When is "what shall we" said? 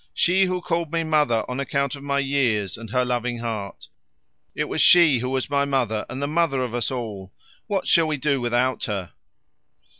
7.67-8.17